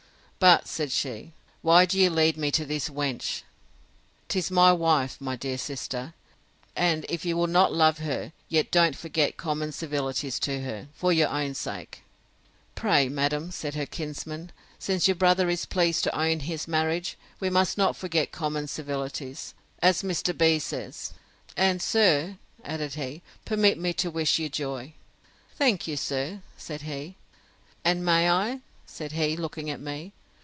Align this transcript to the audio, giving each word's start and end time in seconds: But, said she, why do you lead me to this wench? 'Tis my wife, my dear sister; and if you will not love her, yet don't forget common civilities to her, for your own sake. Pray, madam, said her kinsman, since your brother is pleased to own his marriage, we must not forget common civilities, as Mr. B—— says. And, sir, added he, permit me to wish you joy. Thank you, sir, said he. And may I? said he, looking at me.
But, 0.43 0.67
said 0.67 0.91
she, 0.91 1.33
why 1.61 1.85
do 1.85 1.99
you 1.99 2.09
lead 2.09 2.35
me 2.35 2.49
to 2.49 2.65
this 2.65 2.89
wench? 2.89 3.43
'Tis 4.27 4.49
my 4.49 4.73
wife, 4.73 5.21
my 5.21 5.35
dear 5.35 5.59
sister; 5.59 6.15
and 6.75 7.05
if 7.07 7.23
you 7.23 7.37
will 7.37 7.45
not 7.45 7.71
love 7.71 7.99
her, 7.99 8.33
yet 8.49 8.71
don't 8.71 8.95
forget 8.95 9.37
common 9.37 9.71
civilities 9.71 10.39
to 10.39 10.61
her, 10.63 10.87
for 10.95 11.13
your 11.13 11.29
own 11.29 11.53
sake. 11.53 12.01
Pray, 12.73 13.07
madam, 13.07 13.51
said 13.51 13.75
her 13.75 13.85
kinsman, 13.85 14.51
since 14.79 15.07
your 15.07 15.13
brother 15.13 15.47
is 15.47 15.67
pleased 15.67 16.03
to 16.05 16.19
own 16.19 16.39
his 16.39 16.67
marriage, 16.67 17.19
we 17.39 17.51
must 17.51 17.77
not 17.77 17.95
forget 17.95 18.31
common 18.31 18.67
civilities, 18.67 19.53
as 19.79 20.01
Mr. 20.01 20.35
B—— 20.35 20.57
says. 20.57 21.13
And, 21.55 21.83
sir, 21.83 22.39
added 22.63 22.95
he, 22.95 23.21
permit 23.45 23.77
me 23.77 23.93
to 23.93 24.09
wish 24.09 24.39
you 24.39 24.49
joy. 24.49 24.93
Thank 25.59 25.87
you, 25.87 25.97
sir, 25.97 26.41
said 26.57 26.81
he. 26.81 27.15
And 27.85 28.03
may 28.03 28.27
I? 28.27 28.61
said 28.87 29.11
he, 29.11 29.37
looking 29.37 29.69
at 29.69 29.79
me. 29.79 30.13